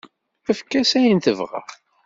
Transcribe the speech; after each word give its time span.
Efk-as 0.51 0.91
ayen 0.99 1.19
tebɣa. 1.25 1.61